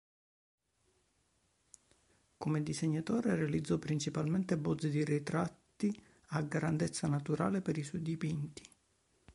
[2.37, 5.95] Come disegnatore, realizzò principalmente bozze di ritratti
[6.29, 8.63] a grandezza naturale per i suoi dipinti.